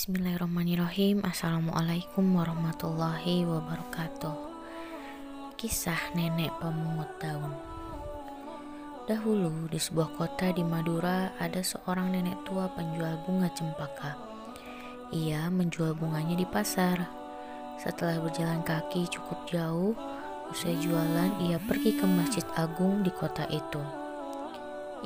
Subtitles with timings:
[0.00, 1.20] Bismillahirrahmanirrahim.
[1.28, 4.32] Assalamualaikum warahmatullahi wabarakatuh.
[5.60, 7.52] Kisah nenek pemungut daun.
[9.04, 14.16] Dahulu di sebuah kota di Madura ada seorang nenek tua penjual bunga cempaka.
[15.12, 17.04] Ia menjual bunganya di pasar.
[17.76, 19.92] Setelah berjalan kaki cukup jauh
[20.48, 23.84] Usai jualan ia pergi ke masjid agung di kota itu.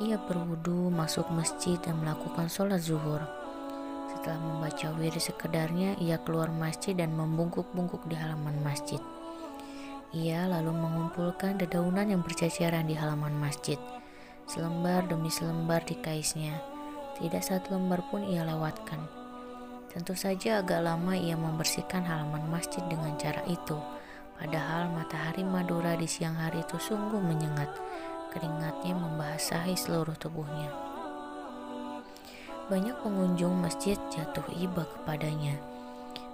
[0.07, 3.44] Ia berwudu, masuk masjid dan melakukan sholat zuhur.
[4.25, 8.97] Setelah membaca wirid sekedarnya, ia keluar masjid dan membungkuk-bungkuk di halaman masjid.
[10.17, 13.77] Ia lalu mengumpulkan dedaunan yang berceceran di halaman masjid.
[14.49, 16.57] Selembar demi selembar dikaisnya.
[17.21, 18.97] Tidak satu lembar pun ia lewatkan.
[19.93, 23.77] Tentu saja agak lama ia membersihkan halaman masjid dengan cara itu.
[24.41, 27.69] Padahal matahari Madura di siang hari itu sungguh menyengat
[28.33, 30.94] Keringatnya membasahi seluruh tubuhnya.
[32.65, 35.53] Banyak pengunjung masjid jatuh iba kepadanya.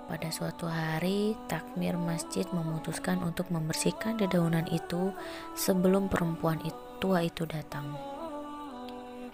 [0.08, 5.12] Pada suatu hari, takmir masjid memutuskan untuk membersihkan dedaunan itu
[5.60, 6.64] sebelum perempuan
[7.04, 7.84] tua itu datang.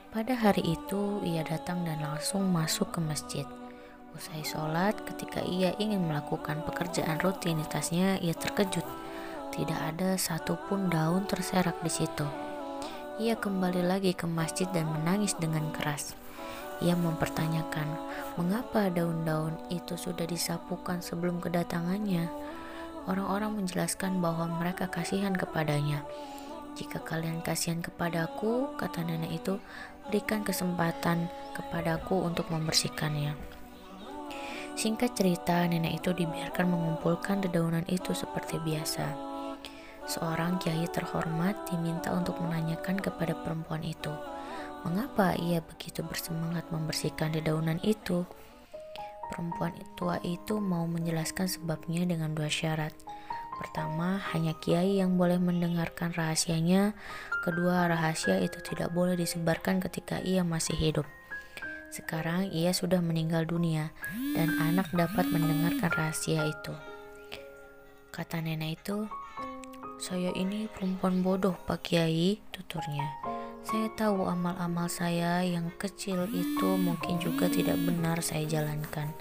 [0.09, 3.45] Pada hari itu, ia datang dan langsung masuk ke masjid.
[4.17, 8.85] Usai sholat, ketika ia ingin melakukan pekerjaan rutinitasnya, ia terkejut.
[9.53, 12.25] Tidak ada satupun daun terserak di situ.
[13.21, 16.17] Ia kembali lagi ke masjid dan menangis dengan keras.
[16.77, 17.89] Ia mempertanyakan,
[18.37, 22.29] mengapa daun-daun itu sudah disapukan sebelum kedatangannya.
[23.09, 26.05] Orang-orang menjelaskan bahwa mereka kasihan kepadanya.
[26.77, 29.57] Jika kalian kasihan kepadaku, kata nenek itu,
[30.05, 31.25] berikan kesempatan
[31.57, 33.33] kepadaku untuk membersihkannya.
[34.77, 39.09] Singkat cerita, nenek itu dibiarkan mengumpulkan dedaunan itu seperti biasa.
[40.05, 44.13] Seorang kiai terhormat diminta untuk menanyakan kepada perempuan itu,
[44.85, 48.27] mengapa ia begitu bersemangat membersihkan dedaunan itu.
[49.31, 52.95] Perempuan tua itu mau menjelaskan sebabnya dengan dua syarat.
[53.57, 56.93] Pertama, hanya kiai yang boleh mendengarkan rahasianya.
[57.41, 61.09] Kedua, rahasia itu tidak boleh disebarkan ketika ia masih hidup.
[61.89, 63.89] Sekarang ia sudah meninggal dunia
[64.37, 66.75] dan anak dapat mendengarkan rahasia itu.
[68.13, 69.09] Kata nenek itu,
[69.97, 73.36] saya ini perempuan bodoh Pak Kiai, tuturnya.
[73.67, 79.11] Saya tahu amal-amal saya yang kecil itu mungkin juga tidak benar saya jalankan.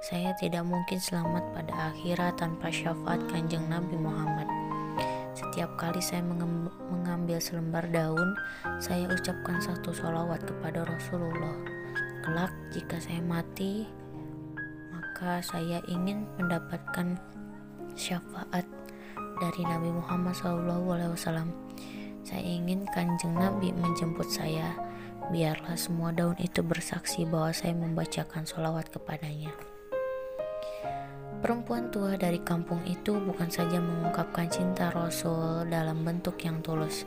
[0.00, 4.48] Saya tidak mungkin selamat pada akhirat tanpa syafaat kanjeng Nabi Muhammad.
[5.36, 8.32] Setiap kali saya mengambil selembar daun,
[8.80, 11.52] saya ucapkan satu sholawat kepada Rasulullah.
[12.24, 13.84] Kelak jika saya mati,
[14.88, 17.20] maka saya ingin mendapatkan
[17.92, 18.64] syafaat
[19.36, 21.52] dari Nabi Muhammad SAW.
[22.32, 24.72] Saya ingin kanjeng Nabi menjemput saya.
[25.28, 29.52] Biarlah semua daun itu bersaksi bahwa saya membacakan sholawat kepadanya.
[31.44, 37.04] Perempuan tua dari kampung itu bukan saja mengungkapkan cinta Rasul dalam bentuk yang tulus,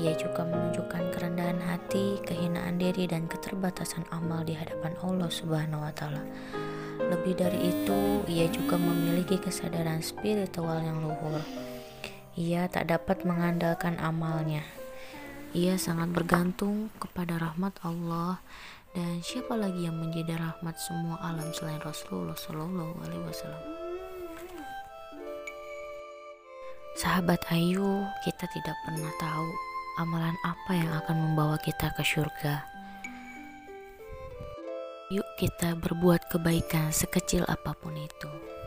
[0.00, 5.92] ia juga menunjukkan kerendahan hati, kehinaan diri, dan keterbatasan amal di hadapan Allah Subhanahu wa
[5.92, 6.24] Ta'ala.
[7.12, 11.44] Lebih dari itu, ia juga memiliki kesadaran spiritual yang luhur.
[12.32, 14.64] Ia tak dapat mengandalkan amalnya.
[15.52, 18.40] Ia sangat bergantung kepada rahmat Allah
[18.96, 23.64] dan siapa lagi yang menjadi rahmat semua alam selain Rasulullah Shallallahu Alaihi Wasallam.
[26.96, 29.48] Sahabat Ayu, kita tidak pernah tahu
[30.00, 32.64] amalan apa yang akan membawa kita ke surga.
[35.12, 38.61] Yuk kita berbuat kebaikan sekecil apa pun itu.